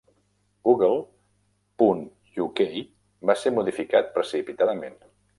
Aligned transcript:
Google 0.67 1.01
punt 1.81 2.01
uk 2.45 2.61
va 3.31 3.35
ser 3.41 3.53
modificat 3.59 4.09
precipitadament. 4.17 4.97